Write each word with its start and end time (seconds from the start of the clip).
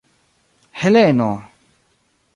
Heleno! 0.71 1.29